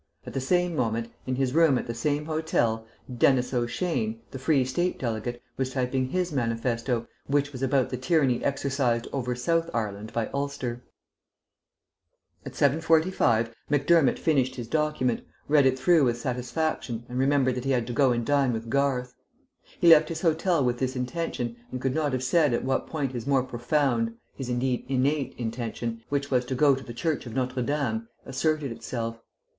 At 0.25 0.33
the 0.33 0.41
same 0.41 0.75
moment, 0.75 1.11
in 1.27 1.35
his 1.35 1.53
room 1.53 1.77
at 1.77 1.85
the 1.85 1.93
same 1.93 2.25
hotel, 2.25 2.87
Denis 3.19 3.53
O'Shane, 3.53 4.19
the 4.31 4.39
Free 4.39 4.65
State 4.65 4.97
delegate, 4.97 5.39
was 5.57 5.73
typing 5.73 6.07
his 6.09 6.31
manifesto, 6.31 7.05
which 7.27 7.51
was 7.51 7.61
about 7.61 7.91
the 7.91 7.97
tyranny 7.97 8.43
exercised 8.43 9.07
over 9.13 9.35
South 9.35 9.69
Ireland 9.75 10.11
by 10.11 10.25
Ulster. 10.33 10.81
At 12.43 12.53
7.45 12.53 13.53
Macdermott 13.69 14.17
finished 14.17 14.55
his 14.55 14.67
document, 14.67 15.21
read 15.47 15.67
it 15.67 15.77
through 15.77 16.05
with 16.05 16.17
satisfaction 16.17 17.05
and 17.07 17.19
remembered 17.19 17.53
that 17.53 17.65
he 17.65 17.69
had 17.69 17.85
to 17.85 17.93
go 17.93 18.11
and 18.11 18.25
dine 18.25 18.53
with 18.53 18.71
Garth. 18.71 19.13
He 19.79 19.87
left 19.89 20.09
his 20.09 20.21
hotel 20.21 20.65
with 20.65 20.79
this 20.79 20.95
intention, 20.95 21.57
and 21.69 21.79
could 21.79 21.93
not 21.93 22.11
have 22.13 22.23
said 22.23 22.55
at 22.55 22.65
what 22.65 22.87
point 22.87 23.11
his 23.11 23.27
more 23.27 23.43
profound, 23.43 24.15
his 24.33 24.49
indeed 24.49 24.83
innate 24.89 25.35
intention, 25.37 26.01
which 26.09 26.31
was 26.31 26.43
to 26.45 26.55
go 26.55 26.73
to 26.73 26.83
the 26.83 26.91
Church 26.95 27.27
of 27.27 27.35
Notre 27.35 27.61
Dame, 27.61 28.07
asserted 28.25 28.71
itself. 28.71 29.21